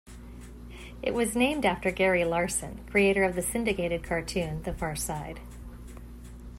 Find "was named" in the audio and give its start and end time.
1.13-1.63